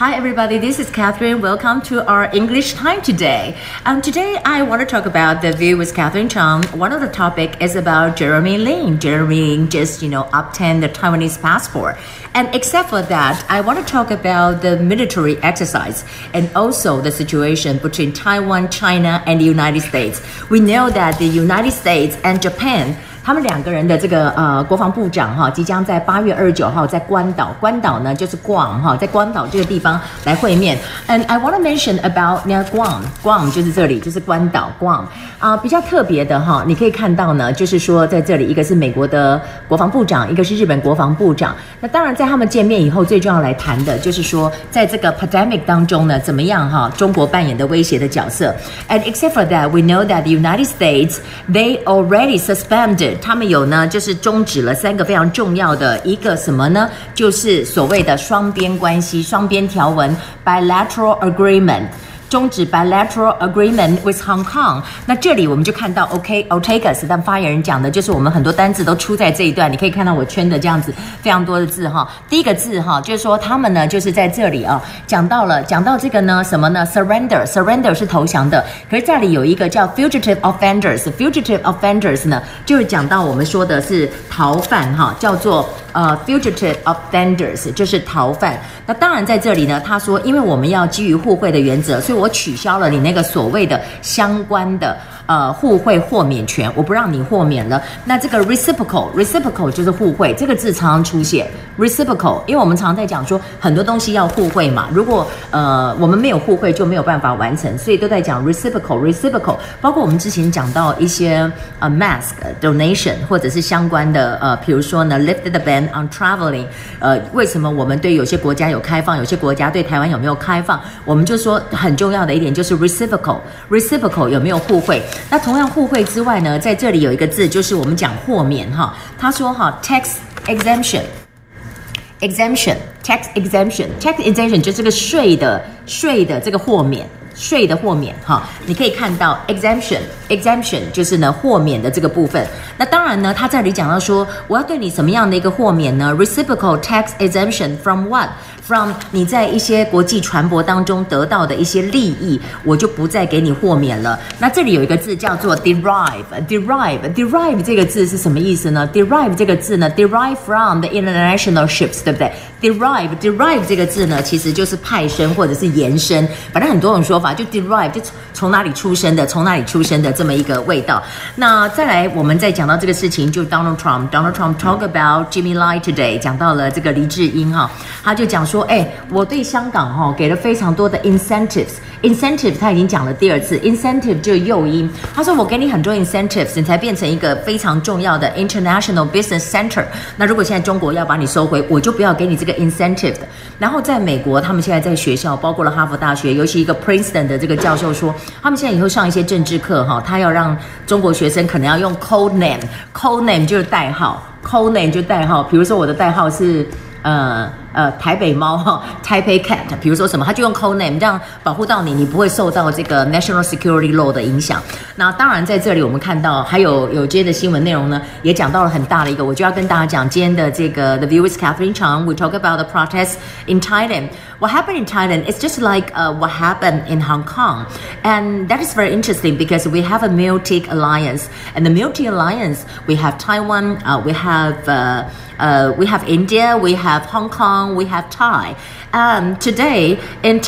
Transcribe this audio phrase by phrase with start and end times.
[0.00, 0.56] Hi, everybody.
[0.56, 1.42] This is Catherine.
[1.42, 3.54] Welcome to our English time today.
[3.84, 6.62] Um, today, I want to talk about the view with Catherine Chang.
[6.68, 8.98] One of the topic is about Jeremy Lin.
[8.98, 11.98] Jeremy just, you know, obtained the Taiwanese passport.
[12.32, 17.12] And except for that, I want to talk about the military exercise and also the
[17.12, 20.22] situation between Taiwan, China, and the United States.
[20.48, 30.78] We know that the United States and Japan 他们两个人的这个呃国防部长哈，即将在八月二十九号在关岛，关岛呢就是 Guam 哈，在关岛这个地方来会面。
[31.06, 35.04] And I want to mention about near Guam，Guam 就是这里，就是关岛 Guam
[35.38, 41.54] 啊，比较特别的哈，你可以看到呢，就是说在这里一个是美国的国防部长，一个是日本国防部长。
[41.80, 48.54] 那当然在他们见面以后，最重要来谈的就是说，在这个 pandemic 当中呢，怎么样哈，中国扮演的威胁的角色。
[48.88, 51.18] And except for that, we know that the United States
[51.52, 53.09] they already suspended.
[53.16, 56.88] 他们有呢，就是终止了三个非常重要的一个什么呢？
[57.14, 61.84] 就是所谓的双边关系、双边条文 （bilateral agreement）。
[62.30, 64.82] 终止 bilateral agreement with Hong Kong。
[65.04, 69.70] 那这里我们就看到，OK Ortegas 但发言人讲的就是我们很多单字都出在这一段。
[69.70, 72.08] 你可以看到我圈的这样子非常多的字哈。
[72.28, 78.64] 第一个字哈，就是说他们呢就是在这里啊，讲到了讲到这个呢什么呢？Surrender surrender 是投降的。
[78.88, 85.68] 可是这里有一个叫 fugitive offenders，fugitive offenders 呢就是讲到我们说的是逃犯哈，叫做。
[85.92, 88.56] 呃、fugitive offenders 就是逃犯。
[88.86, 94.96] 那当然在这里呢，他说，因为我们要基于互惠的原则，所以我取消了你那个所谓的相关的。
[95.26, 97.80] 呃，互惠豁免权，我不让你豁免了。
[98.04, 101.46] 那这个 reciprocal，reciprocal 就是互惠，这个字常常出现
[101.78, 104.88] reciprocal，因为我们常在讲说很多东西要互惠嘛。
[104.92, 109.56] 如果呃我们没有互惠，就没有办法完成，所以都在讲 reciprocal，reciprocal。
[109.80, 116.66] 包括我们之前讲到一些呃 mask donation 或者是相关的呃，比如说呢 lift the ban on traveling，
[116.98, 120.80] 呃，为什么我们对有些国家有开放，有些国家对台湾有没有开放？
[121.04, 125.00] 我们就说很重要的一点就是 reciprocal，reciprocal 有没有互惠？
[125.30, 128.92] 那同样互惠之外呢，在这里有一个字，就是我们讲豁免哈。
[129.16, 130.14] 他说哈，tax
[130.46, 137.08] exemption，exemption，tax exemption，tax exemption 就是个税的税的这个豁免。
[137.40, 142.46] 税的豁免，哈，你可以看到 exemption，exemption 就是呢豁免的这个部分。
[142.76, 154.20] 那当然呢，他这里讲到说，我要对你什么样的一个豁免呢？Reciprocal tax exemption from what？From 你在一些国际船舶当中得到的一些利益，我就不再给你豁免了。
[154.38, 162.30] 那这里有一个字叫做 derive，derive，derive 这个字是什么意思呢？derive 这个字呢，derive from the international ships，对不对
[162.60, 167.29] ？derive，derive 这个字呢，其实就是派生或者是延伸，反正很多种说法。
[167.34, 168.00] 就 derive 就
[168.32, 171.02] 从哪里出生的，从哪里出生的这么一个味道。
[171.34, 177.70] 那再来，我们再讲到这个事情，就 Donald Trump，Donald Trump talk about Jimmy Lai today，讲到了这个黎智英哈，
[178.02, 184.88] 他就讲说，哎，我对香港哈给了非常多的 incentives，incentive 他已经讲了第二次，incentive 就是诱因。
[185.14, 189.84] 他说我给你很多 incentives，你才变成一个非常重要的 international business center。
[190.16, 193.16] 那如果现在中国要把你收回，我就不要给你这个 incentive。
[193.58, 197.09] 然后在美国，他们现在在学校，包括了哈佛大学，尤其一个 Prince。
[197.10, 200.56] 等的这个教授说，他们现在以后上一些政治课哈，他要让
[200.86, 206.66] 中国学生可能要用 code name，code name 就是代号，code name 就代号，比如说我的代号是
[207.02, 207.50] 呃。
[207.73, 214.61] 呃，台北猫哈， Taipei Cat，比如说什么，他就用 code name 这样保护到你，你不会受到这个 National Security Law 的影响。
[214.95, 223.15] 那当然在这里我们看到还有有些的新闻内容呢，也讲到了很大的一个，我就要跟大家讲今天的这个 The View with Catherine Chang。We talk about the protests
[223.45, 224.09] in Thailand.
[224.39, 225.25] What happened in Thailand?
[225.27, 227.65] It's just like uh, what happened in Hong Kong,
[228.03, 232.65] and that is very interesting because we have a multi alliance, and the multi alliance
[232.87, 235.03] we have Taiwan, uh, we have uh,
[235.39, 238.56] uh, we have India, we have Hong Kong we have Thai.
[238.92, 240.40] Um, today in